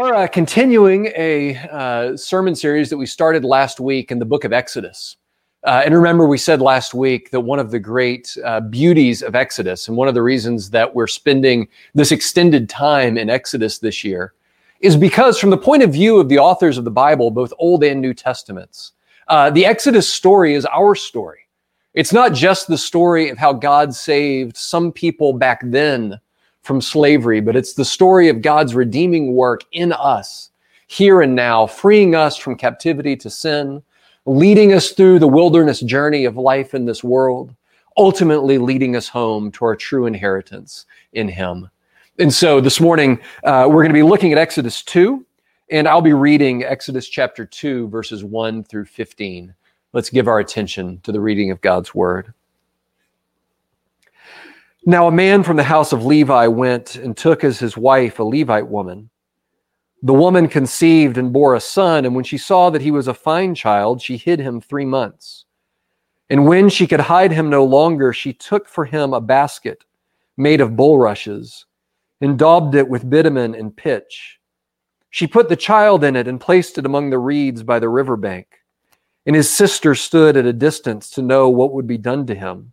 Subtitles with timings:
[0.00, 4.44] are uh, continuing a uh, sermon series that we started last week in the book
[4.44, 5.16] of Exodus.
[5.64, 9.34] Uh, and remember, we said last week that one of the great uh, beauties of
[9.34, 14.02] Exodus, and one of the reasons that we're spending this extended time in Exodus this
[14.02, 14.32] year,
[14.80, 17.84] is because, from the point of view of the authors of the Bible, both Old
[17.84, 18.92] and New Testaments,
[19.28, 21.40] uh, the Exodus story is our story.
[21.92, 26.18] It's not just the story of how God saved some people back then
[26.70, 30.50] from slavery, but it's the story of God's redeeming work in us,
[30.86, 33.82] here and now, freeing us from captivity to sin,
[34.24, 37.52] leading us through the wilderness journey of life in this world,
[37.96, 41.68] ultimately leading us home to our true inheritance in Him.
[42.20, 45.26] And so this morning, uh, we're going to be looking at Exodus 2,
[45.72, 49.52] and I'll be reading Exodus chapter 2, verses 1 through 15.
[49.92, 52.32] Let's give our attention to the reading of God's word.
[54.86, 58.22] Now, a man from the house of Levi went and took as his wife a
[58.22, 59.10] Levite woman.
[60.02, 63.12] The woman conceived and bore a son, and when she saw that he was a
[63.12, 65.44] fine child, she hid him three months.
[66.30, 69.84] And when she could hide him no longer, she took for him a basket
[70.38, 71.66] made of bulrushes
[72.22, 74.38] and daubed it with bitumen and pitch.
[75.10, 78.16] She put the child in it and placed it among the reeds by the river
[78.16, 78.46] bank.
[79.26, 82.72] And his sister stood at a distance to know what would be done to him.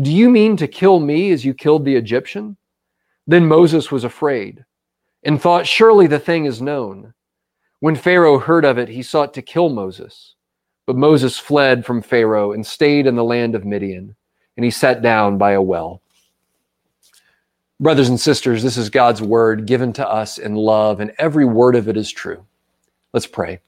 [0.00, 2.56] Do you mean to kill me as you killed the Egyptian?
[3.26, 4.64] Then Moses was afraid
[5.22, 7.14] and thought, Surely the thing is known.
[7.80, 10.34] When Pharaoh heard of it, he sought to kill Moses.
[10.86, 14.14] But Moses fled from Pharaoh and stayed in the land of Midian,
[14.56, 16.02] and he sat down by a well.
[17.80, 21.74] Brothers and sisters, this is God's word given to us in love, and every word
[21.74, 22.46] of it is true.
[23.12, 23.60] Let's pray.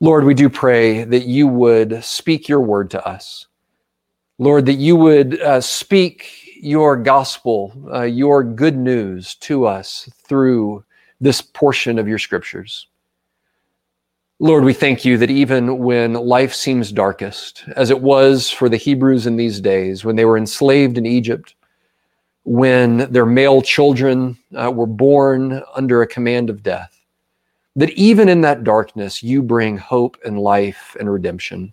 [0.00, 3.46] Lord, we do pray that you would speak your word to us.
[4.38, 10.84] Lord, that you would uh, speak your gospel, uh, your good news to us through
[11.20, 12.88] this portion of your scriptures.
[14.38, 18.76] Lord, we thank you that even when life seems darkest, as it was for the
[18.76, 21.54] Hebrews in these days, when they were enslaved in Egypt,
[22.44, 26.98] when their male children uh, were born under a command of death,
[27.76, 31.72] that even in that darkness, you bring hope and life and redemption.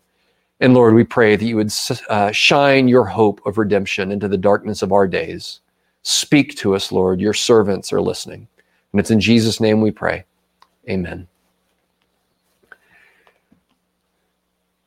[0.60, 1.72] And Lord, we pray that you would
[2.10, 5.62] uh, shine your hope of redemption into the darkness of our days.
[6.04, 7.22] Speak to us, Lord.
[7.22, 8.48] Your servants are listening.
[8.92, 10.26] And it's in Jesus' name we pray.
[10.90, 11.28] Amen.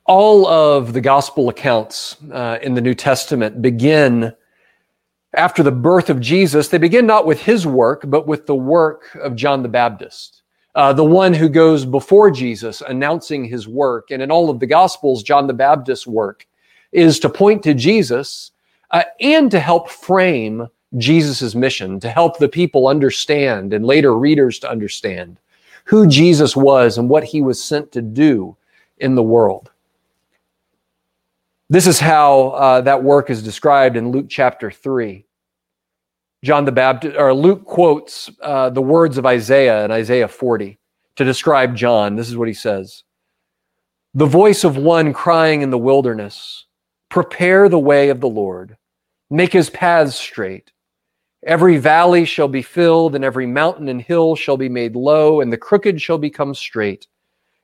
[0.05, 4.33] All of the gospel accounts uh, in the New Testament begin
[5.33, 6.67] after the birth of Jesus.
[6.67, 10.42] They begin not with his work, but with the work of John the Baptist
[10.75, 14.11] uh, the one who goes before Jesus announcing his work.
[14.11, 16.47] And in all of the Gospels, John the Baptist's work
[16.91, 18.51] is to point to Jesus
[18.91, 20.67] uh, and to help frame
[20.97, 25.37] Jesus' mission, to help the people understand and later readers to understand
[25.85, 28.55] who Jesus was and what he was sent to do
[28.99, 29.71] in the world.
[31.69, 35.25] This is how uh, that work is described in Luke chapter 3.
[36.43, 40.77] John the Baptist, or Luke quotes uh, the words of Isaiah in Isaiah 40
[41.15, 42.17] to describe John.
[42.17, 43.03] This is what he says
[44.13, 46.65] The voice of one crying in the wilderness,
[47.07, 48.75] prepare the way of the Lord,
[49.29, 50.73] make his paths straight.
[51.45, 55.51] Every valley shall be filled, and every mountain and hill shall be made low, and
[55.51, 57.07] the crooked shall become straight,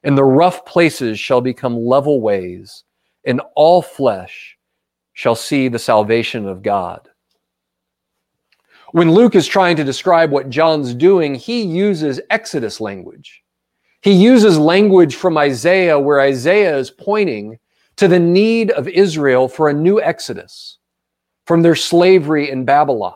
[0.04, 2.86] and the rough places shall become level ways,
[3.26, 4.58] and all flesh
[5.12, 7.09] shall see the salvation of God.
[8.92, 13.44] When Luke is trying to describe what John's doing, he uses Exodus language.
[14.02, 17.60] He uses language from Isaiah where Isaiah is pointing
[17.98, 20.78] to the need of Israel for a new Exodus
[21.46, 23.16] from their slavery in Babylon.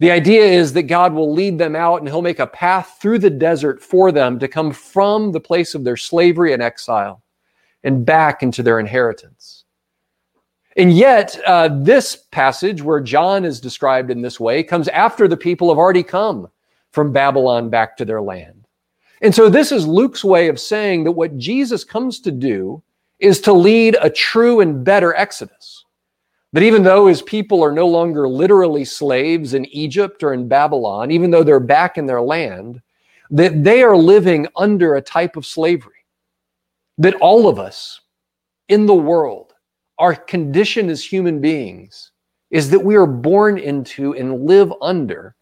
[0.00, 3.20] The idea is that God will lead them out and he'll make a path through
[3.20, 7.22] the desert for them to come from the place of their slavery and exile
[7.84, 9.59] and back into their inheritance.
[10.80, 15.36] And yet, uh, this passage where John is described in this way comes after the
[15.36, 16.48] people have already come
[16.90, 18.66] from Babylon back to their land.
[19.20, 22.82] And so, this is Luke's way of saying that what Jesus comes to do
[23.18, 25.84] is to lead a true and better exodus.
[26.54, 31.10] That even though his people are no longer literally slaves in Egypt or in Babylon,
[31.10, 32.80] even though they're back in their land,
[33.28, 36.06] that they are living under a type of slavery.
[36.96, 38.00] That all of us
[38.70, 39.49] in the world
[40.00, 42.10] our condition as human beings
[42.50, 45.36] is that we are born into and live under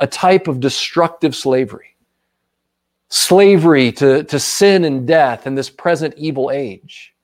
[0.00, 1.96] a type of destructive slavery.
[3.08, 7.14] Slavery to, to sin and death in this present evil age.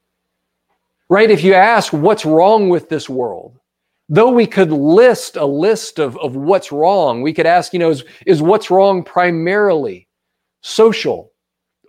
[1.09, 1.29] Right?
[1.29, 3.59] If you ask what's wrong with this world,
[4.09, 7.89] though we could list a list of, of what's wrong, we could ask, you know,
[7.89, 10.07] is, is what's wrong primarily
[10.61, 11.31] social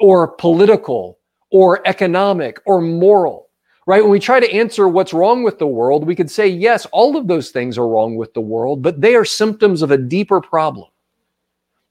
[0.01, 1.19] or political
[1.51, 3.48] or economic or moral?
[3.89, 4.03] Right?
[4.03, 7.17] When we try to answer what's wrong with the world, we could say, yes, all
[7.17, 10.43] of those things are wrong with the world, but they are symptoms of a deeper
[10.43, 10.91] problem.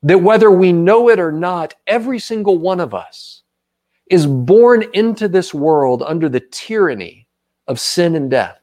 [0.03, 3.41] That whether we know it or not, every single one of us
[4.11, 7.27] is born into this world under the tyranny
[7.67, 8.59] of sin and death.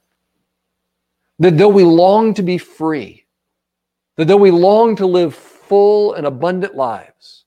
[1.40, 3.26] That though we long to be free,
[4.14, 7.43] that though we long to live full and abundant lives,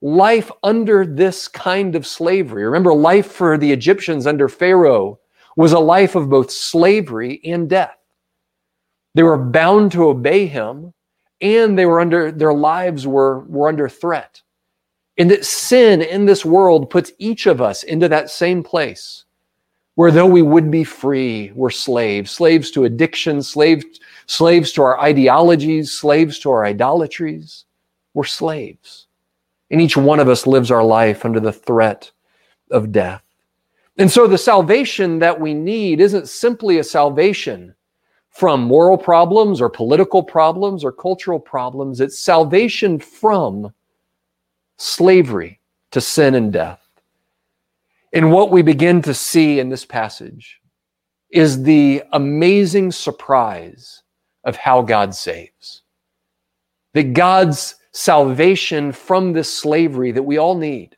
[0.00, 2.64] life under this kind of slavery.
[2.64, 5.18] Remember, life for the Egyptians under Pharaoh
[5.56, 7.96] was a life of both slavery and death.
[9.14, 10.94] They were bound to obey him,
[11.40, 14.42] and they were under their lives were, were under threat.
[15.18, 19.24] And that sin in this world puts each of us into that same place
[19.98, 23.84] where though we would be free, we're slaves, slaves to addiction, slaves,
[24.26, 27.64] slaves to our ideologies, slaves to our idolatries.
[28.14, 29.07] We're slaves.
[29.70, 32.10] And each one of us lives our life under the threat
[32.70, 33.22] of death.
[33.98, 37.74] And so the salvation that we need isn't simply a salvation
[38.30, 42.00] from moral problems or political problems or cultural problems.
[42.00, 43.72] It's salvation from
[44.76, 45.60] slavery
[45.90, 46.86] to sin and death.
[48.12, 50.60] And what we begin to see in this passage
[51.30, 54.02] is the amazing surprise
[54.44, 55.82] of how God saves.
[56.94, 60.96] That God's salvation from this slavery that we all need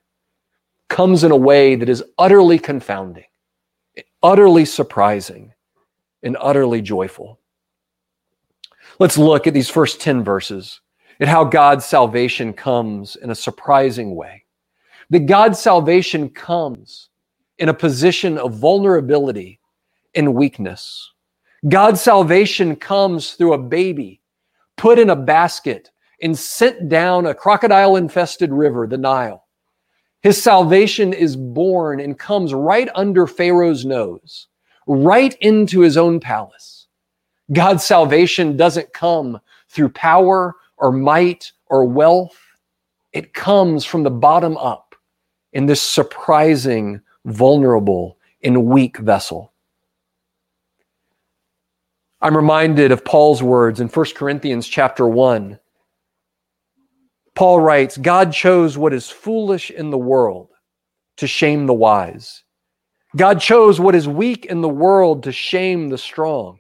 [0.89, 3.25] comes in a way that is utterly confounding,
[4.23, 5.53] utterly surprising,
[6.23, 7.39] and utterly joyful.
[8.99, 10.81] Let's look at these first 10 verses
[11.21, 14.45] at how God's salvation comes in a surprising way.
[15.11, 17.09] That God's salvation comes
[17.59, 19.61] in a position of vulnerability
[20.15, 21.13] and weakness.
[21.69, 24.21] God's salvation comes through a baby
[24.77, 25.91] put in a basket
[26.23, 29.47] and sent down a crocodile infested river, the Nile.
[30.23, 34.49] His salvation is born and comes right under Pharaoh's nose,
[34.87, 36.89] right into his own palace.
[37.53, 42.39] God's salvation doesn't come through power or might or wealth.
[43.13, 44.95] It comes from the bottom up
[45.53, 49.53] in this surprising, vulnerable, and weak vessel.
[52.21, 55.59] I'm reminded of Paul's words in 1 Corinthians chapter 1
[57.41, 60.51] Paul writes God chose what is foolish in the world
[61.17, 62.45] to shame the wise.
[63.17, 66.59] God chose what is weak in the world to shame the strong.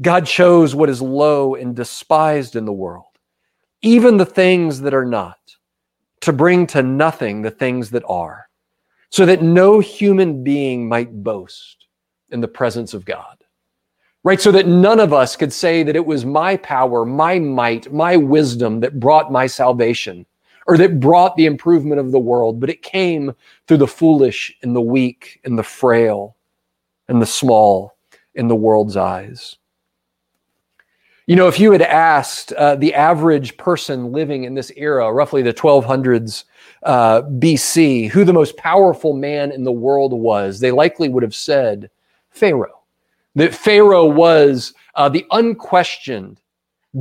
[0.00, 3.18] God chose what is low and despised in the world,
[3.82, 5.40] even the things that are not,
[6.20, 8.48] to bring to nothing the things that are,
[9.10, 11.88] so that no human being might boast
[12.30, 13.42] in the presence of God
[14.24, 14.40] right?
[14.40, 18.16] So that none of us could say that it was my power, my might, my
[18.16, 20.26] wisdom that brought my salvation.
[20.66, 23.32] or that brought the improvement of the world, but it came
[23.66, 26.36] through the foolish and the weak and the frail
[27.08, 27.96] and the small
[28.34, 29.56] in the world's eyes.
[31.26, 35.42] You know, if you had asked uh, the average person living in this era, roughly
[35.42, 36.44] the 1200s
[36.84, 41.34] uh, BC, who the most powerful man in the world was, they likely would have
[41.34, 41.90] said
[42.30, 42.79] Pharaoh.
[43.34, 46.40] That Pharaoh was uh, the unquestioned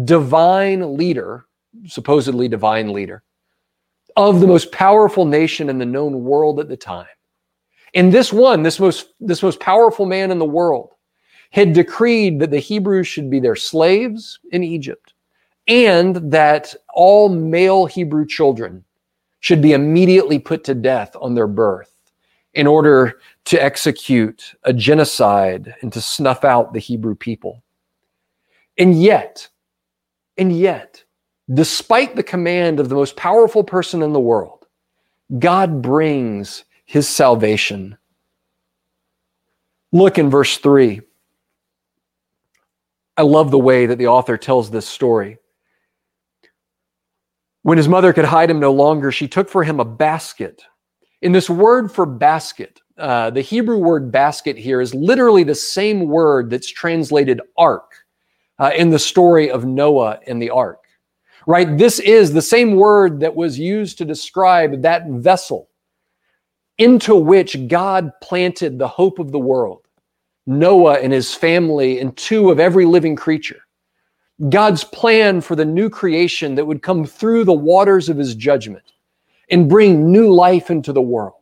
[0.05, 1.45] divine leader,
[1.87, 3.23] supposedly divine leader,
[4.15, 7.07] of the most powerful nation in the known world at the time.
[7.95, 10.93] And this one, this most, this most powerful man in the world,
[11.51, 15.13] had decreed that the Hebrews should be their slaves in Egypt
[15.67, 18.83] and that all male Hebrew children
[19.39, 21.91] should be immediately put to death on their birth
[22.53, 23.19] in order
[23.49, 27.63] to execute a genocide and to snuff out the Hebrew people.
[28.77, 29.47] And yet,
[30.37, 31.03] and yet,
[31.51, 34.67] despite the command of the most powerful person in the world,
[35.39, 37.97] God brings his salvation.
[39.91, 41.01] Look in verse 3.
[43.17, 45.39] I love the way that the author tells this story.
[47.63, 50.61] When his mother could hide him no longer, she took for him a basket.
[51.23, 56.07] In this word for basket, uh, the Hebrew word basket here is literally the same
[56.07, 57.91] word that's translated ark
[58.59, 60.79] uh, in the story of Noah and the ark
[61.49, 61.79] right?
[61.79, 65.67] This is the same word that was used to describe that vessel
[66.77, 69.81] into which God planted the hope of the world,
[70.45, 73.61] Noah and his family, and two of every living creature.
[74.49, 78.93] God's plan for the new creation that would come through the waters of his judgment
[79.49, 81.38] and bring new life into the world.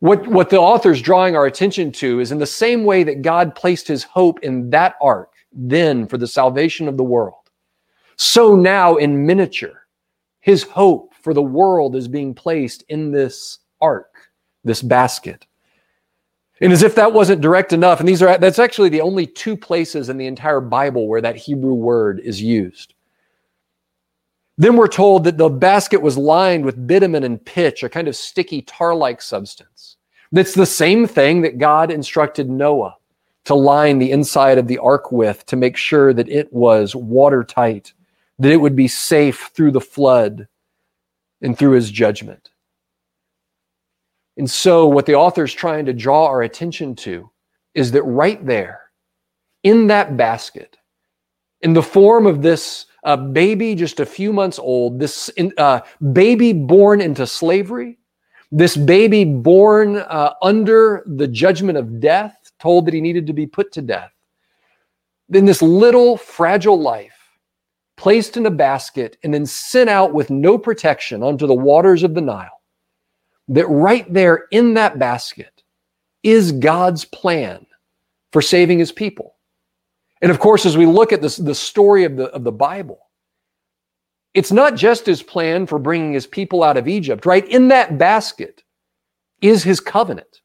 [0.00, 3.54] What, what the author's drawing our attention to is in the same way that God
[3.54, 7.40] placed his hope in that ark then for the salvation of the world
[8.22, 9.86] so now, in miniature,
[10.40, 14.14] his hope for the world is being placed in this ark,
[14.62, 15.46] this basket.
[16.60, 19.56] And as if that wasn't direct enough, and these are that's actually the only two
[19.56, 22.92] places in the entire Bible where that Hebrew word is used.
[24.60, 28.14] Then we're told that the basket was lined with bitumen and pitch, a kind of
[28.14, 29.96] sticky tar like substance.
[30.32, 32.94] That's the same thing that God instructed Noah
[33.46, 37.94] to line the inside of the ark with to make sure that it was watertight
[38.38, 40.46] that it would be safe through the flood
[41.40, 42.50] and through his judgment.
[44.36, 47.30] And so, what the author is trying to draw our attention to
[47.72, 48.90] is that right there,
[49.62, 50.76] in that basket,
[51.62, 55.80] in the form of this uh, baby just a few months old, this uh,
[56.12, 57.98] baby born into slavery,
[58.52, 63.46] this baby born uh, under the judgment of death, told that he needed to be
[63.46, 64.12] put to death,
[65.28, 67.16] then this little fragile life
[67.96, 72.14] placed in a basket, and then sent out with no protection onto the waters of
[72.14, 72.62] the Nile,
[73.48, 75.62] that right there in that basket
[76.22, 77.66] is God's plan
[78.32, 79.36] for saving his people.
[80.22, 82.98] And of course, as we look at this, the story of the, of the Bible,
[84.34, 87.46] it's not just his plan for bringing his people out of Egypt, right?
[87.48, 88.62] In that basket
[89.40, 90.42] is his covenant,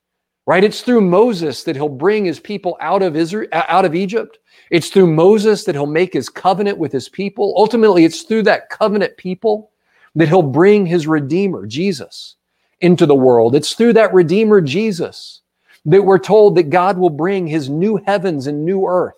[0.47, 0.63] right?
[0.63, 4.39] It's through Moses that he'll bring his people out of Israel, out of Egypt.
[4.71, 7.53] It's through Moses that he'll make his covenant with his people.
[7.57, 9.71] Ultimately, it's through that covenant people
[10.15, 12.37] that he'll bring his Redeemer, Jesus,
[12.79, 13.53] into the world.
[13.53, 15.41] It's through that Redeemer, Jesus,
[15.85, 19.13] that we're told that God will bring his new heavens and new earth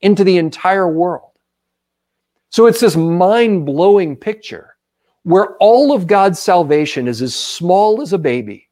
[0.00, 1.30] into the entire world.
[2.50, 4.76] So it's this mind blowing picture
[5.24, 8.68] where all of God's salvation is as small as a baby,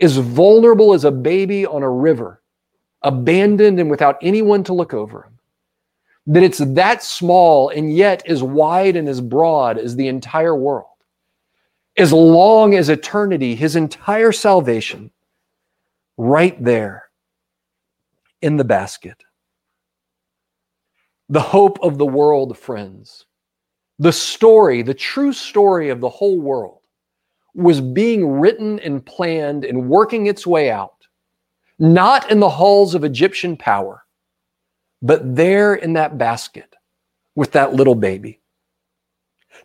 [0.00, 2.42] as vulnerable as a baby on a river
[3.04, 5.38] abandoned and without anyone to look over him.
[6.26, 10.88] That it's that small and yet as wide and as broad as the entire world.
[11.96, 15.10] As long as eternity, his entire salvation,
[16.16, 17.04] right there
[18.40, 19.22] in the basket.
[21.28, 23.26] The hope of the world, friends.
[23.98, 26.80] The story, the true story of the whole world,
[27.54, 30.94] was being written and planned and working its way out
[31.78, 34.04] not in the halls of Egyptian power,
[35.02, 36.74] but there in that basket
[37.34, 38.40] with that little baby.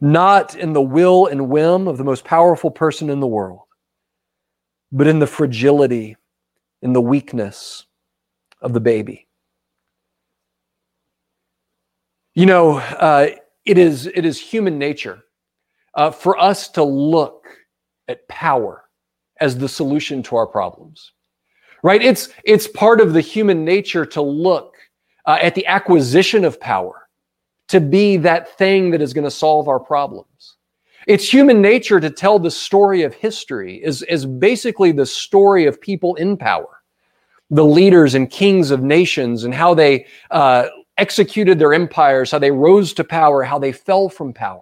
[0.01, 3.61] Not in the will and whim of the most powerful person in the world,
[4.91, 6.17] but in the fragility,
[6.81, 7.85] in the weakness
[8.61, 9.27] of the baby.
[12.35, 13.29] You know, uh,
[13.65, 15.23] it is it is human nature
[15.95, 17.47] uh, for us to look
[18.07, 18.85] at power
[19.39, 21.11] as the solution to our problems
[21.83, 22.01] right?
[22.01, 24.75] It's, it's part of the human nature to look
[25.25, 27.07] uh, at the acquisition of power
[27.67, 30.55] to be that thing that is going to solve our problems.
[31.07, 35.79] It's human nature to tell the story of history, is, is basically the story of
[35.79, 36.81] people in power,
[37.49, 40.67] the leaders and kings of nations, and how they uh,
[40.99, 44.61] executed their empires, how they rose to power, how they fell from power.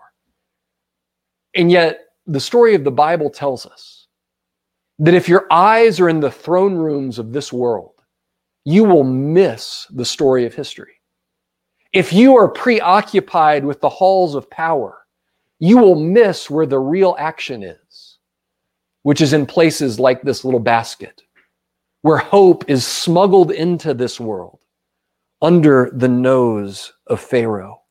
[1.55, 4.07] And yet, the story of the Bible tells us
[4.99, 7.93] that if your eyes are in the throne rooms of this world,
[8.65, 10.93] you will miss the story of history.
[11.93, 15.05] If you are preoccupied with the halls of power,
[15.59, 18.17] you will miss where the real action is,
[19.03, 21.21] which is in places like this little basket,
[22.01, 24.56] where hope is smuggled into this world
[25.41, 27.81] under the nose of Pharaoh.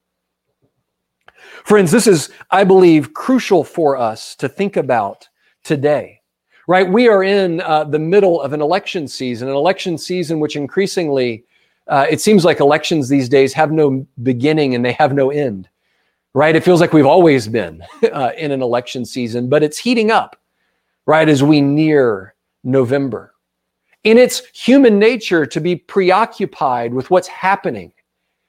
[1.64, 5.28] Friends, this is, I believe, crucial for us to think about
[5.64, 6.20] today,
[6.68, 6.88] right?
[6.88, 11.44] We are in uh, the middle of an election season, an election season which increasingly,
[11.88, 15.68] uh, it seems like elections these days have no beginning and they have no end
[16.36, 16.54] right?
[16.54, 20.36] It feels like we've always been uh, in an election season, but it's heating up,
[21.06, 23.32] right, as we near November.
[24.06, 27.92] In its human nature to be preoccupied with what's happening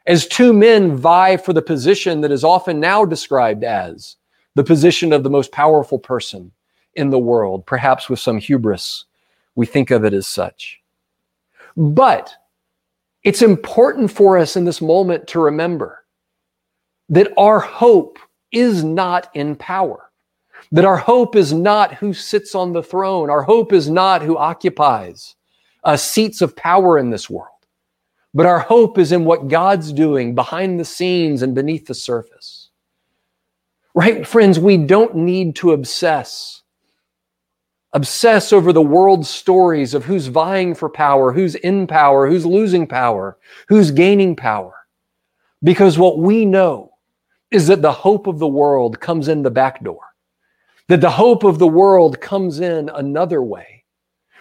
[0.06, 4.18] as two men vie for the position that is often now described as
[4.54, 6.52] the position of the most powerful person
[6.94, 9.06] in the world, perhaps with some hubris.
[9.56, 10.80] We think of it as such.
[11.76, 12.32] But
[13.24, 16.06] it's important for us in this moment to remember
[17.10, 18.20] that our hope
[18.52, 20.12] is not in power,
[20.72, 24.38] that our hope is not who sits on the throne, our hope is not who
[24.38, 25.34] occupies
[25.84, 27.50] uh, seats of power in this world,
[28.34, 32.70] but our hope is in what God's doing behind the scenes and beneath the surface.
[33.96, 36.62] Right, friends, we don't need to obsess.
[37.94, 42.86] Obsess over the world's stories of who's vying for power, who's in power, who's losing
[42.86, 43.38] power,
[43.70, 44.74] who's gaining power.
[45.64, 46.92] Because what we know
[47.50, 50.02] is that the hope of the world comes in the back door,
[50.90, 53.77] that the hope of the world comes in another way.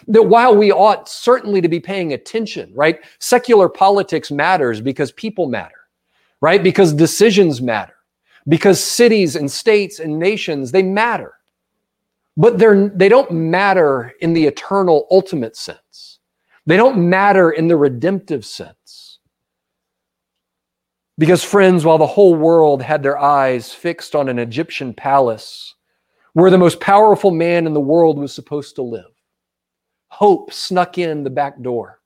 [0.09, 3.01] That while we ought certainly to be paying attention, right?
[3.19, 5.89] Secular politics matters because people matter,
[6.41, 6.63] right?
[6.63, 7.95] Because decisions matter,
[8.49, 11.35] because cities and states and nations, they matter.
[12.37, 16.19] But they're, they don't matter in the eternal ultimate sense.
[16.67, 19.19] They don't matter in the redemptive sense.
[21.19, 25.75] Because, friends, while the whole world had their eyes fixed on an Egyptian palace
[26.35, 29.16] where the most powerful man in the world was supposed to live,
[30.17, 32.01] hope snuck in the back door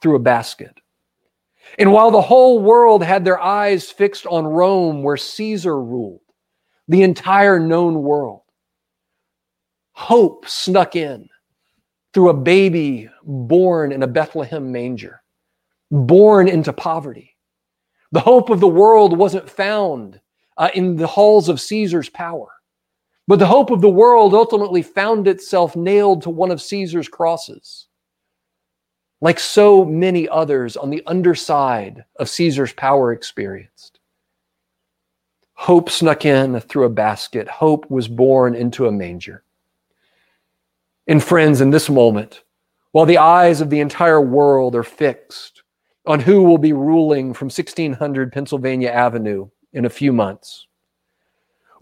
[0.00, 0.74] through a basket.
[1.78, 6.20] And while the whole world had their eyes fixed on Rome where Caesar ruled,
[6.88, 8.42] the entire known world,
[9.92, 11.28] hope snuck in
[12.12, 15.22] through a baby born in a Bethlehem manger,
[15.90, 17.34] born into poverty
[18.14, 20.20] the hope of the world wasn't found
[20.56, 22.46] uh, in the halls of Caesar's power,
[23.26, 27.86] but the hope of the world ultimately found itself nailed to one of Caesar's crosses.
[29.20, 34.00] Like so many others on the underside of Caesar's power experienced.
[35.54, 37.48] Hope snuck in through a basket.
[37.48, 39.44] Hope was born into a manger.
[41.06, 42.42] And friends, in this moment,
[42.92, 45.62] while the eyes of the entire world are fixed
[46.06, 50.66] on who will be ruling from 1600 Pennsylvania Avenue in a few months.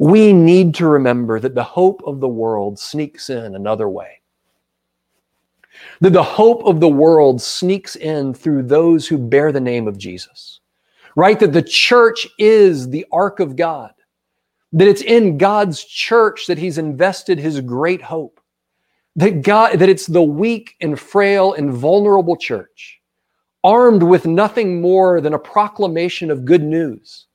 [0.03, 4.21] We need to remember that the hope of the world sneaks in another way.
[6.01, 9.97] That the hope of the world sneaks in through those who bear the name of
[9.97, 10.59] Jesus.
[11.15, 11.39] Right?
[11.39, 13.93] That the church is the ark of God.
[14.73, 18.41] That it's in God's church that he's invested his great hope.
[19.15, 23.01] That God that it's the weak and frail and vulnerable church
[23.63, 27.27] armed with nothing more than a proclamation of good news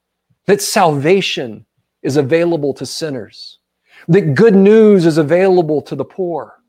[0.48, 1.66] that salvation
[2.08, 3.60] is available to sinners,
[4.08, 6.64] that good news is available to the poor,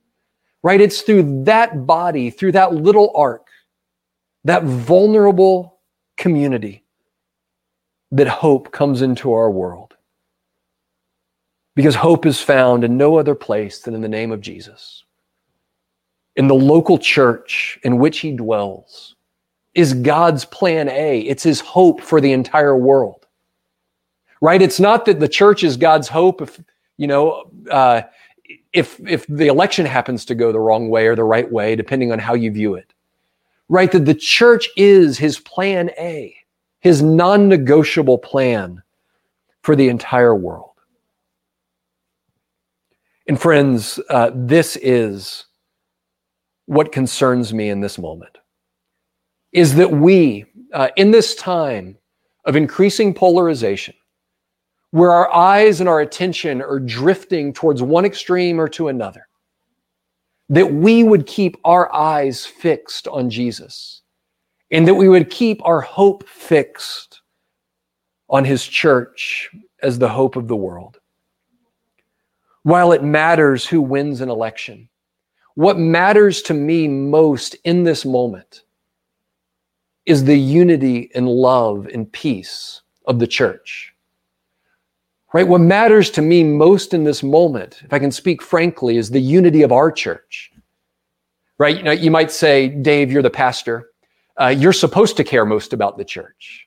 [0.62, 0.80] right?
[0.80, 3.46] It's through that body, through that little ark,
[4.44, 5.78] that vulnerable
[6.16, 6.84] community,
[8.10, 9.94] that hope comes into our world.
[11.76, 15.04] Because hope is found in no other place than in the name of Jesus,
[16.34, 19.14] in the local church in which he dwells
[19.74, 21.20] is God's plan A.
[21.20, 23.27] It's his hope for the entire world.
[24.40, 24.62] Right?
[24.62, 26.60] It's not that the church is God's hope if,
[26.96, 28.02] you know, uh,
[28.72, 32.12] if if the election happens to go the wrong way or the right way, depending
[32.12, 32.92] on how you view it.
[33.68, 33.90] Right?
[33.90, 36.34] That the church is his plan A,
[36.80, 38.82] his non-negotiable plan
[39.62, 40.70] for the entire world.
[43.26, 45.44] And friends, uh, this is
[46.64, 48.38] what concerns me in this moment
[49.52, 51.96] is that we, uh, in this time
[52.44, 53.94] of increasing polarization,
[54.90, 59.28] where our eyes and our attention are drifting towards one extreme or to another,
[60.48, 64.02] that we would keep our eyes fixed on Jesus
[64.70, 67.22] and that we would keep our hope fixed
[68.30, 69.50] on his church
[69.82, 70.98] as the hope of the world.
[72.62, 74.88] While it matters who wins an election,
[75.54, 78.62] what matters to me most in this moment
[80.06, 83.94] is the unity and love and peace of the church.
[85.32, 85.46] Right?
[85.46, 89.20] What matters to me most in this moment, if I can speak frankly, is the
[89.20, 90.50] unity of our church.
[91.58, 91.76] Right?
[91.76, 93.90] You know, you might say, Dave, you're the pastor.
[94.40, 96.66] Uh, you're supposed to care most about the church.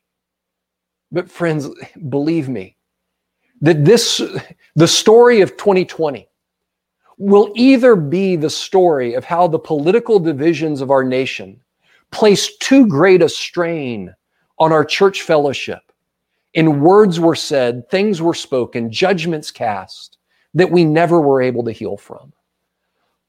[1.10, 1.68] But friends,
[2.08, 2.76] believe me,
[3.62, 4.22] that this,
[4.76, 6.28] the story of 2020
[7.18, 11.60] will either be the story of how the political divisions of our nation
[12.10, 14.14] place too great a strain
[14.58, 15.91] on our church fellowship
[16.54, 20.18] and words were said, things were spoken, judgments cast
[20.54, 22.32] that we never were able to heal from.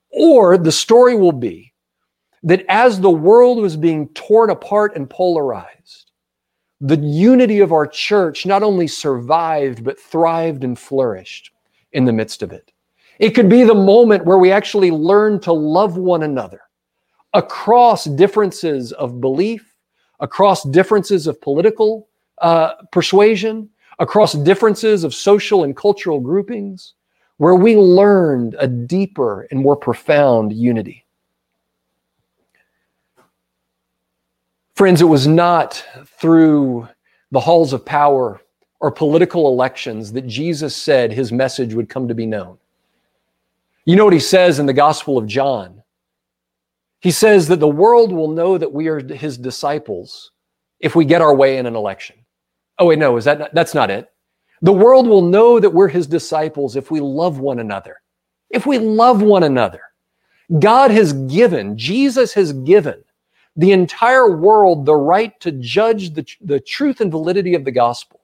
[0.09, 1.73] Or the story will be
[2.43, 6.11] that as the world was being torn apart and polarized,
[6.81, 11.51] the unity of our church not only survived, but thrived and flourished
[11.93, 12.73] in the midst of it.
[13.19, 16.61] It could be the moment where we actually learn to love one another
[17.33, 19.75] across differences of belief,
[20.19, 23.69] across differences of political uh, persuasion,
[23.99, 26.93] across differences of social and cultural groupings,
[27.37, 31.05] where we learned a deeper and more profound unity.
[34.75, 35.85] Friends, it was not
[36.19, 36.87] through
[37.31, 38.41] the halls of power
[38.79, 42.57] or political elections that Jesus said his message would come to be known.
[43.85, 45.83] You know what he says in the Gospel of John?
[46.99, 50.31] He says that the world will know that we are his disciples
[50.79, 52.15] if we get our way in an election.
[52.79, 54.09] Oh, wait, no, is that not, that's not it?
[54.61, 58.01] The world will know that we're his disciples if we love one another.
[58.49, 59.81] If we love one another.
[60.59, 63.03] God has given, Jesus has given
[63.55, 68.21] the entire world the right to judge the, the truth and validity of the gospel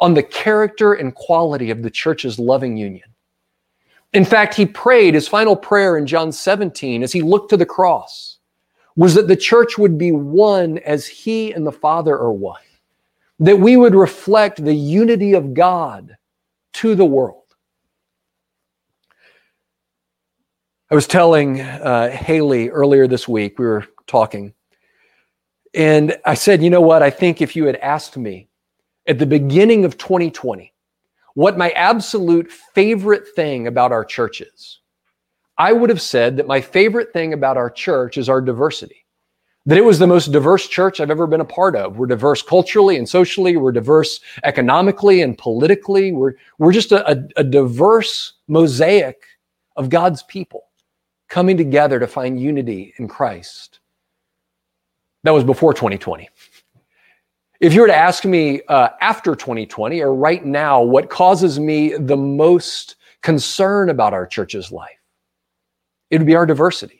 [0.00, 3.08] on the character and quality of the church's loving union.
[4.12, 7.66] In fact, he prayed his final prayer in John 17 as he looked to the
[7.66, 8.38] cross
[8.96, 12.62] was that the church would be one as he and the Father are one,
[13.38, 16.16] that we would reflect the unity of God
[16.74, 17.42] to the world.
[20.90, 24.54] I was telling uh, Haley earlier this week, we were talking.
[25.74, 27.02] And I said, you know what?
[27.02, 28.48] I think if you had asked me
[29.08, 30.72] at the beginning of 2020
[31.34, 34.80] what my absolute favorite thing about our church is,
[35.58, 39.05] I would have said that my favorite thing about our church is our diversity.
[39.66, 41.98] That it was the most diverse church I've ever been a part of.
[41.98, 43.56] We're diverse culturally and socially.
[43.56, 46.12] We're diverse economically and politically.
[46.12, 49.24] We're, we're just a, a, a diverse mosaic
[49.74, 50.66] of God's people
[51.28, 53.80] coming together to find unity in Christ.
[55.24, 56.28] That was before 2020.
[57.58, 61.96] If you were to ask me uh, after 2020 or right now, what causes me
[61.96, 65.00] the most concern about our church's life,
[66.10, 66.95] it would be our diversity.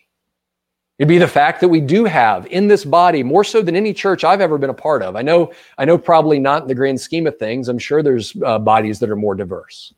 [0.99, 3.93] It'd be the fact that we do have in this body more so than any
[3.93, 5.15] church I've ever been a part of.
[5.15, 7.69] I know, I know, probably not in the grand scheme of things.
[7.69, 9.93] I'm sure there's uh, bodies that are more diverse.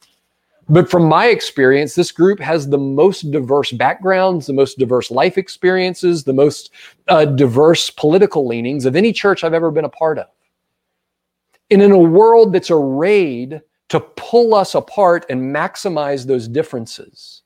[0.68, 5.38] But from my experience, this group has the most diverse backgrounds, the most diverse life
[5.38, 6.72] experiences, the most
[7.06, 10.26] uh, diverse political leanings of any church I've ever been a part of.
[11.70, 17.42] And in a world that's arrayed to pull us apart and maximize those differences,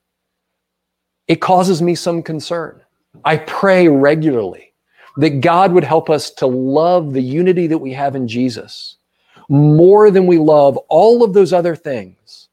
[1.28, 2.82] it causes me some concern.
[3.24, 4.72] I pray regularly
[5.16, 8.96] that God would help us to love the unity that we have in Jesus
[9.48, 12.48] more than we love all of those other things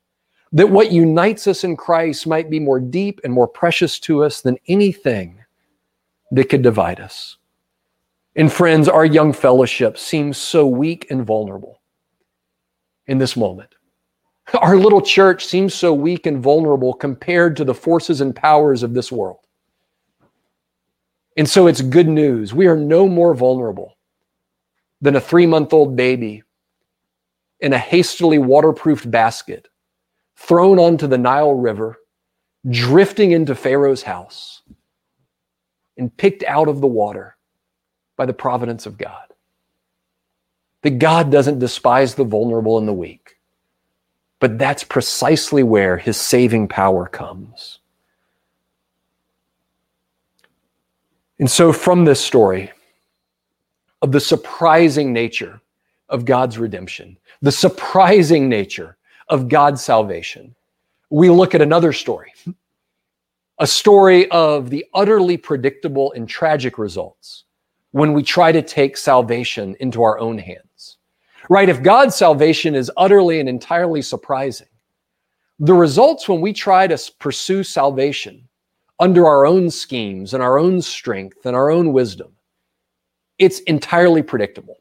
[0.51, 4.41] that what unites us in Christ might be more deep and more precious to us
[4.41, 5.43] than anything
[6.31, 7.37] that could divide us.
[8.35, 11.81] And friends, our young fellowship seems so weak and vulnerable
[13.07, 13.75] in this moment.
[14.59, 18.93] Our little church seems so weak and vulnerable compared to the forces and powers of
[18.93, 19.39] this world.
[21.39, 22.53] And so it's good news.
[22.53, 23.97] We are no more vulnerable
[24.99, 26.43] than a three month old baby
[27.61, 29.69] in a hastily waterproofed basket
[30.35, 31.97] thrown onto the Nile River,
[32.69, 34.63] drifting into Pharaoh's house,
[35.97, 37.37] and picked out of the water
[38.17, 39.33] by the providence of God.
[40.81, 43.37] That God doesn't despise the vulnerable and the weak,
[44.41, 47.78] but that's precisely where his saving power comes.
[51.39, 52.71] And so, from this story
[54.01, 55.61] of the surprising nature
[56.09, 58.97] of God's redemption, the surprising nature
[59.29, 60.53] of God's salvation,
[61.09, 62.33] we look at another story,
[63.59, 67.45] a story of the utterly predictable and tragic results
[67.91, 70.97] when we try to take salvation into our own hands.
[71.49, 71.69] Right?
[71.69, 74.67] If God's salvation is utterly and entirely surprising,
[75.57, 78.48] the results when we try to pursue salvation
[78.99, 82.33] under our own schemes and our own strength and our own wisdom,
[83.37, 84.77] it's entirely predictable.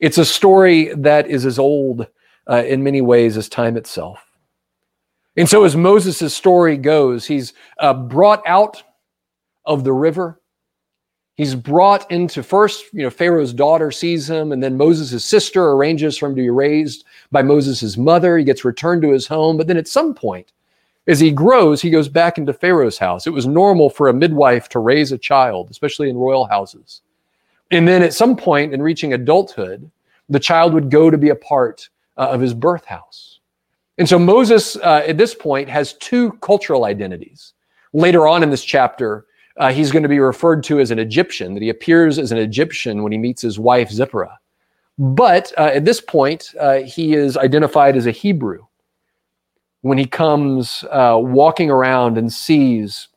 [0.00, 2.06] It's a story that is as old
[2.50, 4.22] uh, in many ways as time itself.
[5.36, 8.82] And so, as Moses' story goes, he's uh, brought out
[9.64, 10.40] of the river.
[11.34, 16.16] He's brought into first, you know, Pharaoh's daughter sees him, and then Moses' sister arranges
[16.16, 18.38] for him to be raised by Moses' mother.
[18.38, 19.58] He gets returned to his home.
[19.58, 20.52] But then at some point,
[21.06, 23.26] as he grows, he goes back into Pharaoh's house.
[23.26, 27.02] It was normal for a midwife to raise a child, especially in royal houses.
[27.70, 29.90] And then at some point in reaching adulthood,
[30.28, 33.40] the child would go to be a part uh, of his birth house.
[33.98, 37.54] And so Moses, uh, at this point, has two cultural identities.
[37.92, 41.54] Later on in this chapter, uh, he's going to be referred to as an Egyptian,
[41.54, 44.38] that he appears as an Egyptian when he meets his wife Zipporah.
[44.98, 48.66] But uh, at this point, uh, he is identified as a Hebrew
[49.82, 53.08] when he comes uh, walking around and sees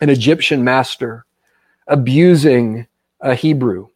[0.00, 1.24] an Egyptian master
[1.86, 2.86] abusing
[3.20, 3.88] a Hebrew.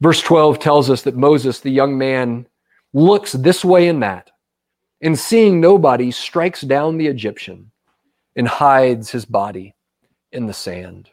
[0.00, 2.46] Verse 12 tells us that Moses, the young man,
[2.92, 4.30] looks this way and that,
[5.00, 7.70] and seeing nobody, strikes down the Egyptian
[8.36, 9.74] and hides his body
[10.32, 11.10] in the sand.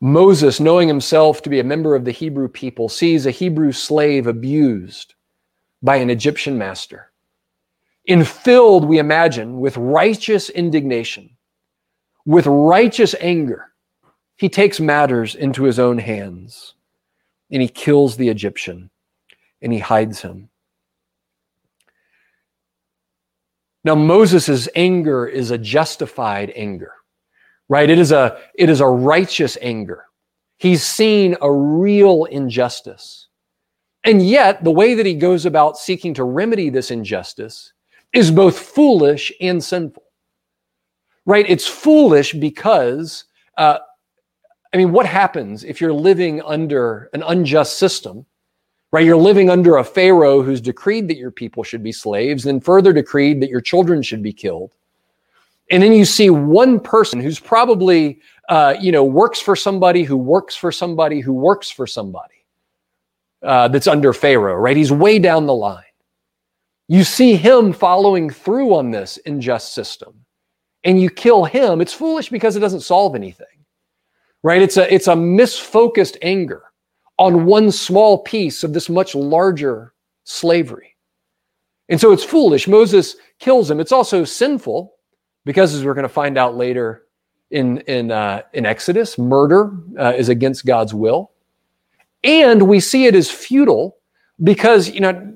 [0.00, 4.26] Moses, knowing himself to be a member of the Hebrew people, sees a Hebrew slave
[4.26, 5.14] abused
[5.82, 7.10] by an Egyptian master.
[8.04, 11.36] In filled, we imagine, with righteous indignation,
[12.24, 13.72] with righteous anger,
[14.36, 16.74] he takes matters into his own hands
[17.50, 18.90] and he kills the Egyptian
[19.60, 20.48] and he hides him.
[23.84, 26.92] Now, Moses' anger is a justified anger,
[27.68, 27.88] right?
[27.88, 30.04] It is a, it is a righteous anger.
[30.58, 33.27] He's seen a real injustice.
[34.08, 37.74] And yet, the way that he goes about seeking to remedy this injustice
[38.14, 40.02] is both foolish and sinful,
[41.26, 41.44] right?
[41.46, 43.24] It's foolish because
[43.58, 43.80] uh,
[44.72, 48.24] I mean, what happens if you're living under an unjust system,
[48.92, 49.04] right?
[49.04, 52.94] You're living under a Pharaoh who's decreed that your people should be slaves, and further
[52.94, 54.72] decreed that your children should be killed.
[55.70, 60.16] And then you see one person who's probably, uh, you know, works for somebody who
[60.16, 62.37] works for somebody who works for somebody
[63.42, 64.76] uh, that's under Pharaoh, right?
[64.76, 65.84] He's way down the line.
[66.88, 70.24] You see him following through on this unjust system,
[70.84, 71.80] and you kill him.
[71.80, 73.46] It's foolish because it doesn't solve anything
[74.42, 74.62] right?
[74.62, 76.62] It's a, it's a misfocused anger
[77.18, 80.96] on one small piece of this much larger slavery.
[81.88, 82.68] And so it's foolish.
[82.68, 83.80] Moses kills him.
[83.80, 84.94] It's also sinful
[85.44, 87.06] because, as we're going to find out later
[87.50, 91.32] in, in, uh, in Exodus, murder uh, is against God's will.
[92.24, 93.96] And we see it as futile
[94.42, 95.32] because, you know,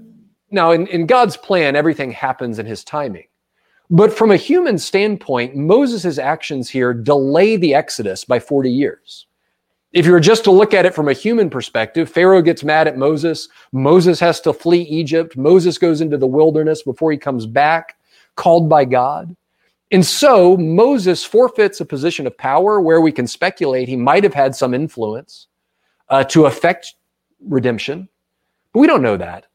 [0.51, 3.27] now in, in God's plan, everything happens in his timing.
[3.91, 9.27] But from a human standpoint, Moses' actions here delay the Exodus by 40 years.
[9.93, 12.89] If you were just to look at it from a human perspective, Pharaoh gets mad
[12.89, 13.49] at Moses.
[13.73, 15.37] Moses has to flee Egypt.
[15.37, 17.97] Moses goes into the wilderness before he comes back,
[18.35, 19.37] called by God.
[19.91, 24.33] And so Moses forfeits a position of power where we can speculate he might have
[24.33, 25.49] had some influence
[26.13, 26.95] uh, to affect
[27.41, 28.09] redemption.
[28.73, 29.47] But we don't know that.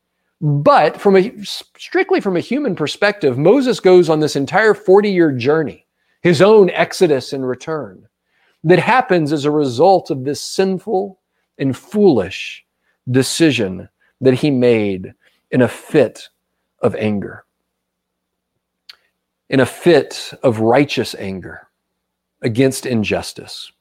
[0.41, 5.31] But from a strictly from a human perspective, Moses goes on this entire 40 year
[5.31, 5.87] journey,
[6.21, 8.07] his own exodus and return,
[8.63, 11.19] that happens as a result of this sinful
[11.57, 12.65] and foolish
[13.09, 13.87] decision
[14.21, 15.13] that he made
[15.51, 16.27] in a fit
[16.81, 17.45] of anger,
[19.49, 21.67] in a fit of righteous anger
[22.41, 23.71] against injustice.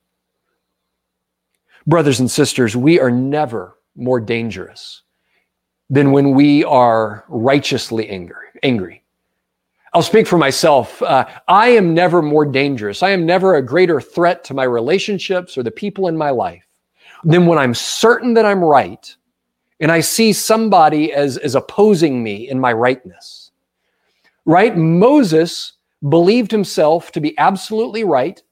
[1.87, 5.03] Brothers and sisters, we are never more dangerous
[5.89, 8.47] than when we are righteously angry.
[8.63, 9.03] angry.
[9.93, 11.01] I'll speak for myself.
[11.01, 13.03] Uh, I am never more dangerous.
[13.03, 16.67] I am never a greater threat to my relationships or the people in my life
[17.25, 19.15] than when I'm certain that I'm right
[19.81, 23.53] and I see somebody as, as opposing me in my rightness.
[24.45, 24.77] Right?
[24.77, 25.75] Moses
[26.09, 28.43] believed himself to be absolutely right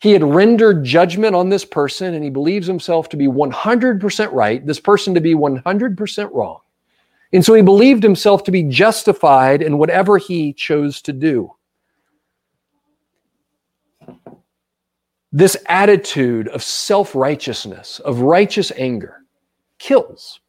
[0.00, 4.64] he had rendered judgment on this person and he believes himself to be 100% right,
[4.64, 6.60] this person to be 100% wrong.
[7.32, 11.52] And so he believed himself to be justified in whatever he chose to do.
[15.32, 19.24] this attitude of self righteousness, of righteous anger,
[19.78, 20.40] kills.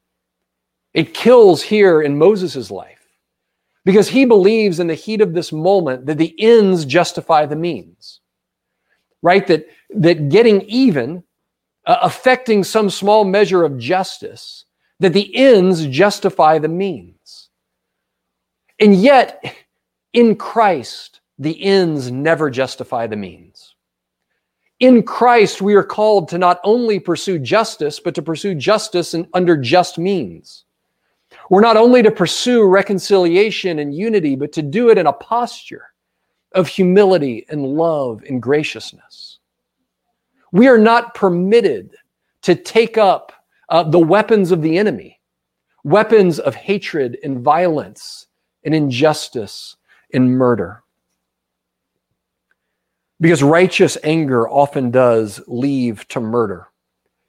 [0.93, 3.05] It kills here in Moses' life
[3.85, 8.18] because he believes in the heat of this moment that the ends justify the means,
[9.21, 9.45] right?
[9.47, 11.23] That, that getting even,
[11.85, 14.65] uh, affecting some small measure of justice,
[14.99, 17.49] that the ends justify the means.
[18.79, 19.55] And yet,
[20.13, 23.75] in Christ, the ends never justify the means.
[24.79, 29.27] In Christ, we are called to not only pursue justice, but to pursue justice in,
[29.33, 30.63] under just means.
[31.49, 35.88] We're not only to pursue reconciliation and unity, but to do it in a posture
[36.53, 39.39] of humility and love and graciousness.
[40.51, 41.95] We are not permitted
[42.41, 43.31] to take up
[43.69, 45.19] uh, the weapons of the enemy,
[45.83, 48.27] weapons of hatred and violence
[48.63, 49.75] and injustice
[50.13, 50.83] and murder.
[53.21, 56.67] Because righteous anger often does leave to murder.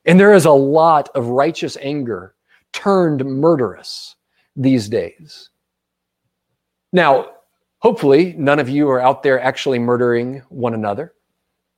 [0.06, 2.34] And there is a lot of righteous anger
[2.72, 4.16] turned murderous
[4.56, 5.50] these days.
[6.92, 7.32] Now,
[7.80, 11.14] hopefully, none of you are out there actually murdering one another.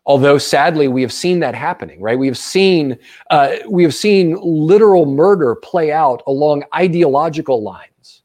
[0.05, 2.19] Although sadly, we have seen that happening, right?
[2.19, 2.99] We have seen
[3.31, 8.23] uh, we have seen literal murder play out along ideological lines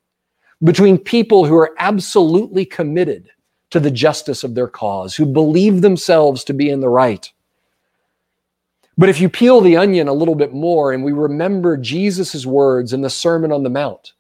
[0.64, 3.30] between people who are absolutely committed
[3.70, 7.32] to the justice of their cause, who believe themselves to be in the right,
[8.98, 12.94] but if you peel the onion a little bit more and we remember Jesus' words
[12.94, 14.14] in the Sermon on the Mount,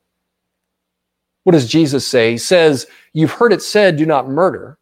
[1.47, 2.31] what does Jesus say?
[2.31, 4.77] He says, You've heard it said, do not murder,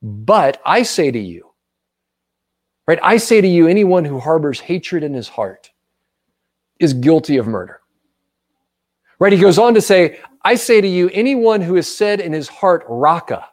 [0.00, 1.50] but I say to you,
[2.86, 2.98] right?
[3.02, 5.70] I say to you, anyone who harbors hatred in his heart
[6.80, 7.82] is guilty of murder.
[9.18, 9.34] Right?
[9.34, 12.48] He goes on to say, I say to you, anyone who has said in his
[12.48, 13.44] heart, Raca,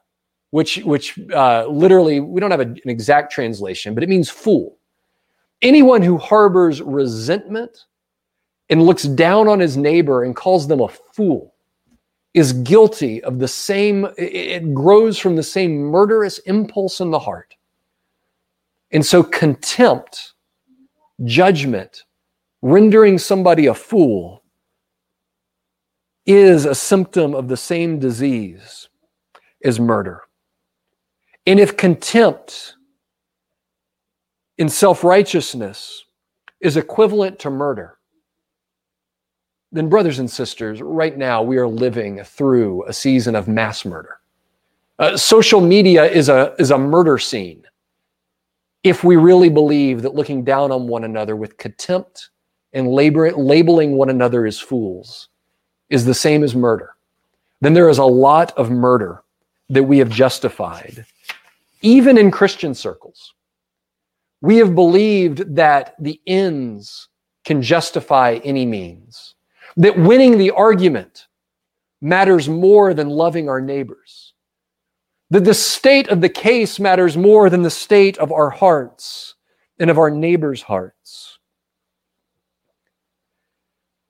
[0.51, 4.77] which, which uh, literally, we don't have a, an exact translation, but it means fool.
[5.61, 7.87] Anyone who harbors resentment
[8.69, 11.50] and looks down on his neighbor and calls them a fool
[12.33, 17.55] is guilty of the same, it grows from the same murderous impulse in the heart.
[18.91, 20.33] And so, contempt,
[21.23, 22.03] judgment,
[22.61, 24.43] rendering somebody a fool
[26.25, 28.89] is a symptom of the same disease
[29.63, 30.21] as murder.
[31.45, 32.75] And if contempt
[34.57, 36.05] in self righteousness
[36.59, 37.97] is equivalent to murder,
[39.71, 44.19] then, brothers and sisters, right now we are living through a season of mass murder.
[44.99, 47.63] Uh, social media is a, is a murder scene
[48.83, 52.29] if we really believe that looking down on one another with contempt
[52.73, 55.29] and labor, labeling one another as fools
[55.89, 56.95] is the same as murder,
[57.59, 59.23] then there is a lot of murder
[59.69, 61.05] that we have justified,
[61.81, 63.33] even in Christian circles.
[64.41, 67.07] We have believed that the ends
[67.45, 69.35] can justify any means,
[69.77, 71.27] that winning the argument
[72.01, 74.33] matters more than loving our neighbors,
[75.29, 79.35] that the state of the case matters more than the state of our hearts
[79.79, 81.39] and of our neighbors' hearts.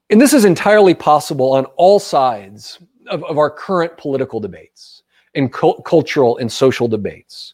[0.09, 5.03] And this is entirely possible on all sides of, of our current political debates
[5.35, 7.53] and cu- cultural and social debates.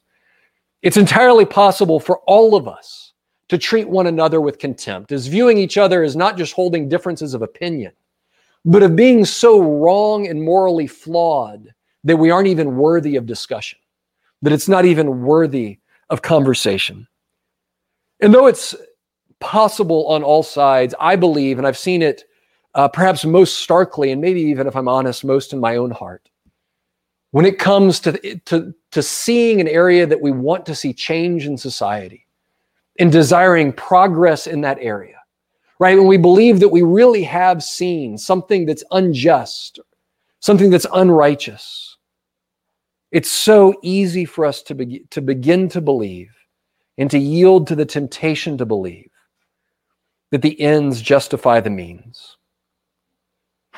[0.82, 3.07] It's entirely possible for all of us
[3.50, 7.34] to treat one another with contempt, as viewing each other as not just holding differences
[7.34, 7.94] of opinion,
[8.66, 13.80] but of being so wrong and morally flawed that we aren't even worthy of discussion,
[14.42, 15.80] that it's not even worthy
[16.10, 17.08] of conversation.
[18.20, 18.76] And though it's
[19.40, 22.24] possible on all sides, I believe, and I've seen it
[22.76, 26.30] uh, perhaps most starkly, and maybe even if I'm honest, most in my own heart,
[27.32, 31.46] when it comes to, to, to seeing an area that we want to see change
[31.46, 32.27] in society
[33.00, 35.18] and desiring progress in that area,
[35.80, 35.98] right?
[35.98, 39.80] When we believe that we really have seen something that's unjust,
[40.40, 41.98] something that's unrighteous,
[43.12, 46.32] it's so easy for us to, be, to begin to believe
[46.98, 49.10] and to yield to the temptation to believe
[50.32, 52.38] that the ends justify the means.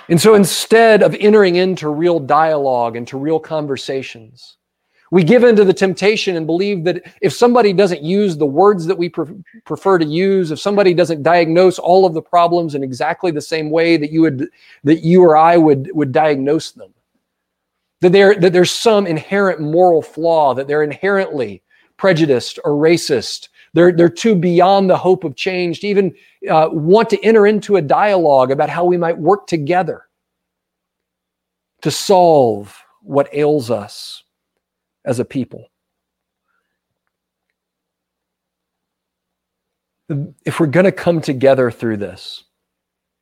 [0.07, 4.57] And so instead of entering into real dialogue, into real conversations,
[5.11, 8.97] we give into the temptation and believe that if somebody doesn't use the words that
[8.97, 13.31] we pre- prefer to use, if somebody doesn't diagnose all of the problems in exactly
[13.31, 14.49] the same way that you would
[14.83, 16.93] that you or I would would diagnose them,
[18.01, 21.63] that there that there's some inherent moral flaw, that they're inherently
[21.97, 26.15] prejudiced or racist, they're, they're too beyond the hope of change to even
[26.49, 30.07] uh, want to enter into a dialogue about how we might work together
[31.81, 34.23] to solve what ails us
[35.09, 35.69] as a people.
[40.45, 42.43] if we're going to come together through this,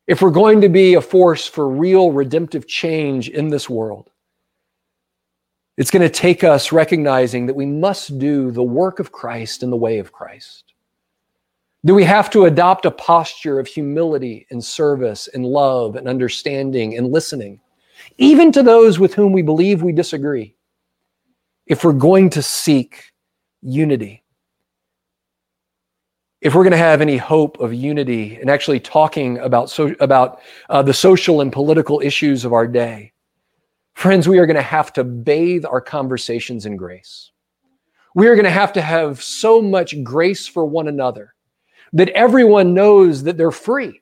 [0.07, 4.09] if we're going to be a force for real redemptive change in this world,
[5.75, 9.69] it's going to take us recognizing that we must do the work of Christ in
[9.69, 10.73] the way of Christ.
[11.85, 16.97] Do we have to adopt a posture of humility and service and love and understanding
[16.97, 17.59] and listening,
[18.17, 20.55] even to those with whom we believe we disagree,
[21.67, 23.11] if we're going to seek
[23.61, 24.23] unity
[26.41, 30.39] if we're going to have any hope of unity and actually talking about, so, about
[30.69, 33.11] uh, the social and political issues of our day,
[33.95, 37.31] friends, we are going to have to bathe our conversations in grace.
[38.13, 41.33] We are going to have to have so much grace for one another
[41.93, 44.01] that everyone knows that they're free,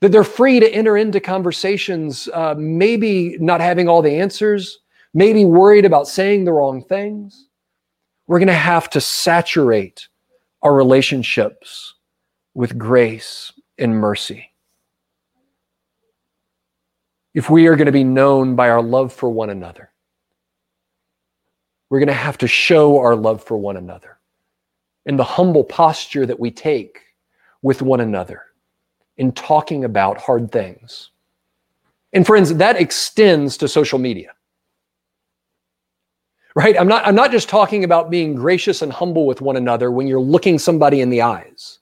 [0.00, 4.80] that they're free to enter into conversations, uh, maybe not having all the answers,
[5.14, 7.46] maybe worried about saying the wrong things.
[8.26, 10.08] We're going to have to saturate
[10.62, 11.94] our relationships
[12.54, 14.50] with grace and mercy.
[17.34, 19.90] If we are going to be known by our love for one another,
[21.88, 24.18] we're going to have to show our love for one another
[25.06, 27.00] in the humble posture that we take
[27.62, 28.42] with one another
[29.16, 31.10] in talking about hard things.
[32.12, 34.32] And friends, that extends to social media
[36.54, 36.78] right?
[36.78, 40.06] I'm not i'm not just talking about being gracious and humble with one another when
[40.06, 41.78] you're looking somebody in the eyes.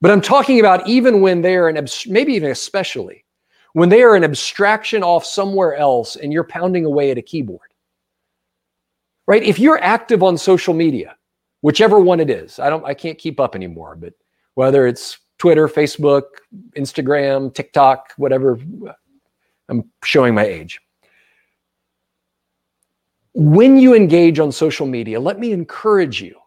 [0.00, 3.24] But i'm talking about even when they're an maybe even especially
[3.72, 7.72] when they are an abstraction off somewhere else and you're pounding away at a keyboard.
[9.26, 9.42] Right?
[9.42, 11.16] If you're active on social media
[11.64, 14.12] whichever one it is i don't i can't keep up anymore but
[14.52, 16.24] whether it's twitter facebook
[16.76, 18.60] instagram tiktok whatever
[19.70, 20.78] i'm showing my age
[23.34, 26.38] when you engage on social media, let me encourage you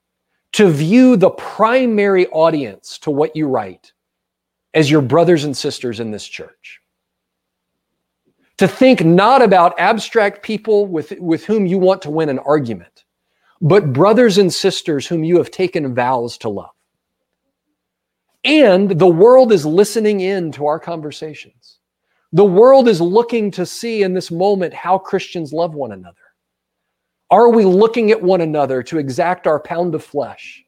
[0.53, 3.91] to view the primary audience to what you write
[4.73, 6.79] as your brothers and sisters in this church.
[8.57, 13.03] To think not about abstract people with, with whom you want to win an argument,
[13.61, 16.71] but brothers and sisters whom you have taken vows to love.
[18.45, 21.79] And the world is listening in to our conversations.
[22.31, 26.15] The world is looking to see in this moment how Christians love one another.
[27.29, 30.63] Are we looking at one another to exact our pound of flesh?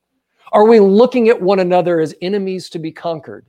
[0.52, 3.46] Are we looking at one another as enemies to be conquered?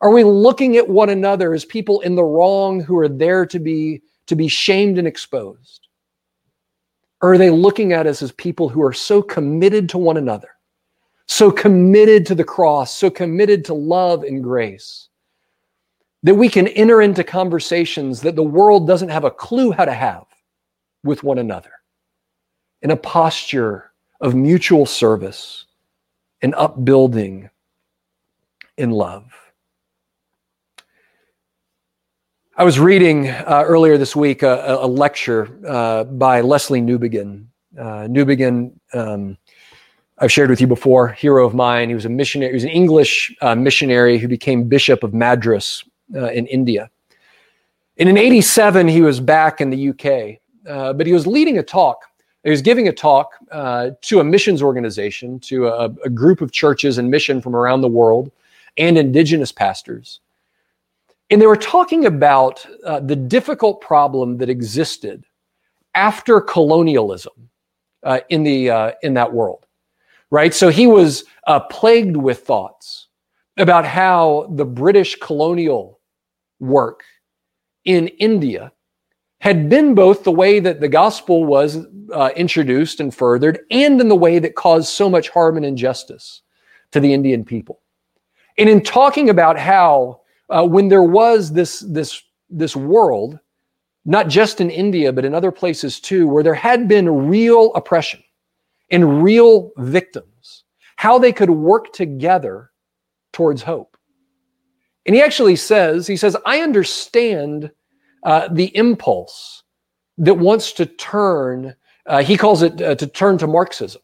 [0.00, 3.58] Are we looking at one another as people in the wrong who are there to
[3.58, 5.86] be to be shamed and exposed?
[7.22, 10.50] Or are they looking at us as people who are so committed to one another,
[11.26, 15.08] so committed to the cross, so committed to love and grace,
[16.24, 19.94] that we can enter into conversations that the world doesn't have a clue how to
[19.94, 20.24] have
[21.04, 21.70] with one another?
[22.86, 25.66] In a posture of mutual service
[26.40, 27.50] and upbuilding
[28.78, 29.24] in love.
[32.56, 37.46] I was reading uh, earlier this week a, a lecture uh, by Lesslie Newbegin.
[37.76, 39.36] Uh, Newbigin, um,
[40.18, 41.88] I've shared with you before, hero of mine.
[41.88, 42.52] He was a missionary.
[42.52, 45.82] He was an English uh, missionary who became bishop of Madras
[46.14, 46.88] uh, in India.
[47.96, 50.38] And in '87, he was back in the UK,
[50.70, 52.04] uh, but he was leading a talk
[52.46, 56.52] he was giving a talk uh, to a missions organization, to a, a, group of
[56.52, 58.30] churches and mission from around the world,
[58.78, 60.20] and indigenous pastors.
[61.28, 65.24] And they were talking about uh, the difficult problem that existed
[65.96, 67.50] after colonialism
[68.04, 69.66] uh, in the uh, in that world,
[70.30, 70.54] right?
[70.54, 73.08] So he was uh, plagued with thoughts
[73.56, 75.98] about how the British colonial
[76.60, 77.02] work
[77.84, 78.70] in India
[79.46, 81.78] had been both the way that the gospel was
[82.12, 86.42] uh, introduced and furthered and in the way that caused so much harm and injustice
[86.90, 87.80] to the Indian people.
[88.58, 93.38] And in talking about how uh, when there was this, this, this world,
[94.04, 98.24] not just in India, but in other places too, where there had been real oppression
[98.90, 100.64] and real victims,
[100.96, 102.72] how they could work together
[103.32, 103.96] towards hope.
[105.06, 107.70] And he actually says, he says, I understand
[108.26, 109.62] uh, the impulse
[110.18, 114.02] that wants to turn, uh, he calls it uh, to turn to Marxism,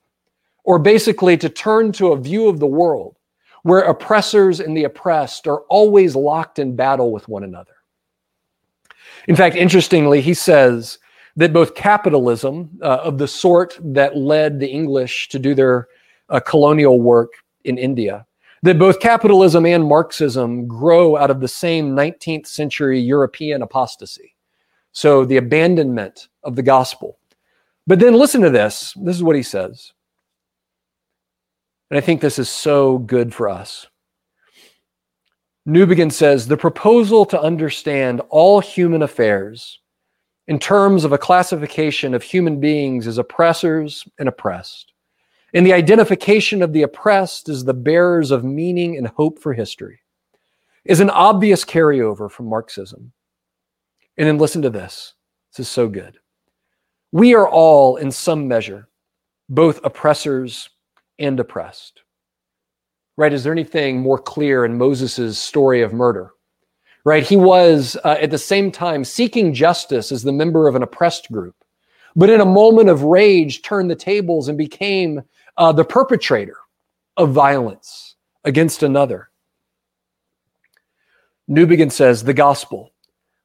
[0.62, 3.18] or basically to turn to a view of the world
[3.64, 7.74] where oppressors and the oppressed are always locked in battle with one another.
[9.26, 10.98] In fact, interestingly, he says
[11.34, 15.88] that both capitalism uh, of the sort that led the English to do their
[16.28, 17.32] uh, colonial work
[17.64, 18.24] in India
[18.62, 24.36] that both capitalism and Marxism grow out of the same 19th century European apostasy.
[24.92, 27.18] So the abandonment of the gospel.
[27.86, 28.94] But then listen to this.
[29.02, 29.92] This is what he says.
[31.90, 33.86] And I think this is so good for us.
[35.68, 39.80] Newbigin says the proposal to understand all human affairs
[40.48, 44.91] in terms of a classification of human beings as oppressors and oppressed,
[45.54, 50.00] and the identification of the oppressed as the bearers of meaning and hope for history,
[50.84, 53.12] is an obvious carryover from Marxism.
[54.16, 55.14] And then listen to this
[55.52, 56.18] this is so good.
[57.12, 58.88] We are all, in some measure,
[59.48, 60.70] both oppressors
[61.18, 62.02] and oppressed.
[63.18, 63.32] Right?
[63.32, 66.30] Is there anything more clear in Moses' story of murder?
[67.04, 67.22] Right?
[67.22, 71.30] He was uh, at the same time seeking justice as the member of an oppressed
[71.30, 71.56] group,
[72.16, 75.20] but in a moment of rage, turned the tables and became
[75.56, 76.56] uh, the perpetrator
[77.16, 79.30] of violence against another.
[81.50, 82.92] Newbigin says the gospel,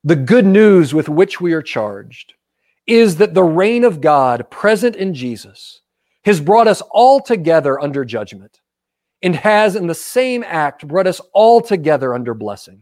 [0.03, 2.34] the good news with which we are charged,
[2.86, 5.82] is that the reign of God present in Jesus
[6.24, 8.62] has brought us all together under judgment
[9.22, 12.82] and has in the same act brought us all together under blessing.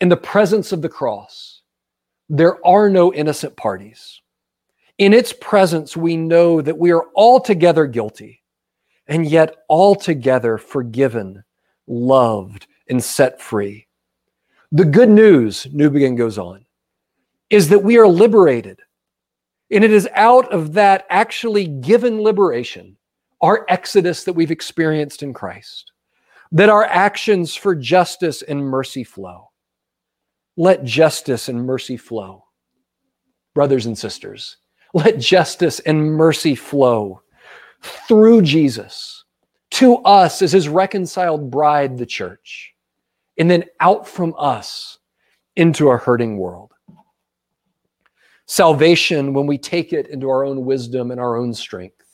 [0.00, 1.62] In the presence of the cross,
[2.28, 4.21] there are no innocent parties.
[5.02, 8.40] In its presence, we know that we are altogether guilty
[9.08, 11.42] and yet altogether forgiven,
[11.88, 13.88] loved, and set free.
[14.70, 16.66] The good news, Newbigin goes on,
[17.50, 18.78] is that we are liberated.
[19.72, 22.96] And it is out of that actually given liberation,
[23.40, 25.90] our exodus that we've experienced in Christ,
[26.52, 29.50] that our actions for justice and mercy flow.
[30.56, 32.44] Let justice and mercy flow.
[33.52, 34.58] Brothers and sisters,
[34.92, 37.22] let justice and mercy flow
[37.80, 39.24] through Jesus
[39.72, 42.74] to us as his reconciled bride, the church,
[43.38, 44.98] and then out from us
[45.56, 46.72] into a hurting world
[48.52, 52.04] salvation when we take it into our own wisdom and our own strength,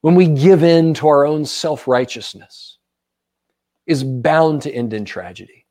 [0.00, 2.78] when we give in to our own self righteousness,
[3.86, 5.66] is bound to end in tragedy.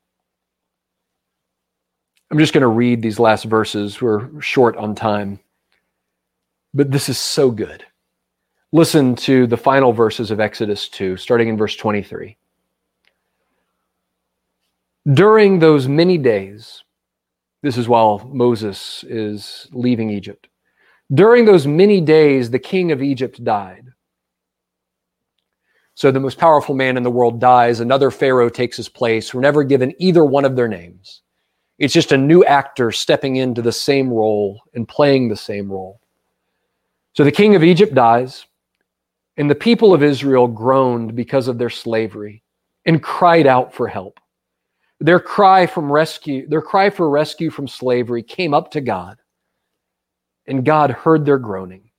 [2.30, 4.00] I'm just going to read these last verses.
[4.00, 5.40] We're short on time,
[6.74, 7.86] but this is so good.
[8.72, 12.38] Listen to the final verses of Exodus 2, starting in verse 23.
[15.14, 16.84] During those many days,
[17.64, 20.48] this is while Moses is leaving Egypt.
[21.12, 23.86] During those many days, the king of Egypt died.
[25.96, 27.80] So the most powerful man in the world dies.
[27.80, 29.34] Another Pharaoh takes his place.
[29.34, 31.24] We're never given either one of their names.
[31.80, 36.00] It's just a new actor stepping into the same role and playing the same role.
[37.14, 38.46] So the king of Egypt dies,
[39.38, 42.44] and the people of Israel groaned because of their slavery
[42.86, 44.20] and cried out for help.
[45.00, 49.18] Their cry from rescue, their cry for rescue from slavery came up to God.
[50.48, 51.90] And God heard their groaning.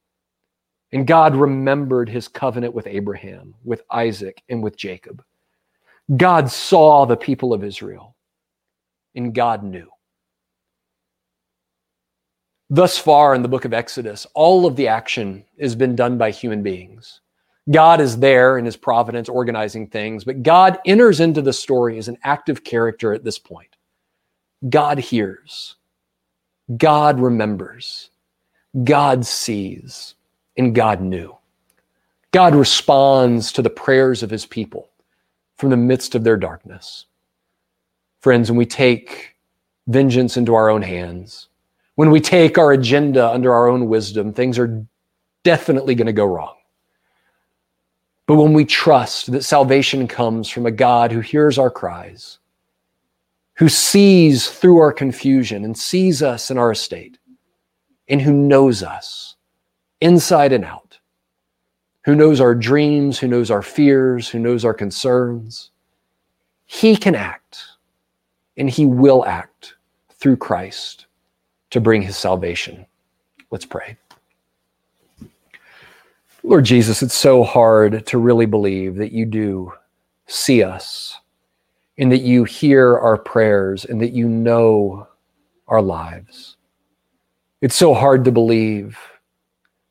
[0.92, 5.22] And God remembered his covenant with Abraham, with Isaac, and with Jacob.
[6.16, 8.16] God saw the people of Israel,
[9.14, 9.88] and God knew.
[12.72, 16.30] Thus far in the book of Exodus, all of the action has been done by
[16.30, 17.20] human beings.
[17.68, 22.06] God is there in his providence organizing things, but God enters into the story as
[22.06, 23.76] an active character at this point.
[24.68, 25.74] God hears,
[26.76, 28.10] God remembers,
[28.84, 30.14] God sees,
[30.56, 31.36] and God knew.
[32.32, 34.90] God responds to the prayers of his people
[35.56, 37.06] from the midst of their darkness.
[38.20, 39.34] Friends, when we take
[39.88, 41.48] vengeance into our own hands,
[41.94, 44.84] when we take our agenda under our own wisdom, things are
[45.44, 46.56] definitely going to go wrong.
[48.26, 52.38] But when we trust that salvation comes from a God who hears our cries,
[53.54, 57.18] who sees through our confusion and sees us in our estate,
[58.08, 59.36] and who knows us
[60.00, 60.98] inside and out,
[62.04, 65.70] who knows our dreams, who knows our fears, who knows our concerns,
[66.66, 67.58] he can act
[68.56, 69.74] and he will act
[70.12, 71.06] through Christ
[71.70, 72.86] to bring his salvation.
[73.50, 73.96] Let's pray.
[76.42, 79.72] Lord Jesus, it's so hard to really believe that you do
[80.26, 81.18] see us
[81.98, 85.06] and that you hear our prayers and that you know
[85.68, 86.56] our lives.
[87.60, 88.98] It's so hard to believe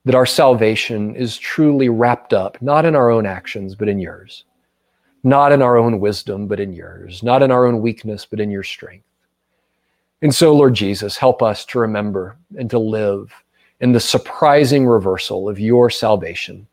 [0.06, 4.46] that our salvation is truly wrapped up, not in our own actions, but in yours.
[5.24, 7.22] Not in our own wisdom, but in yours.
[7.22, 9.06] Not in our own weakness, but in your strength.
[10.22, 13.34] And so, Lord Jesus, help us to remember and to live
[13.80, 16.68] in the surprising reversal of your salvation